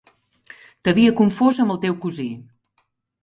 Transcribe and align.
T'havia 0.87 1.11
confós 1.19 1.61
amb 1.65 1.75
el 1.75 1.79
teu 1.83 1.97
cosí. 2.07 2.27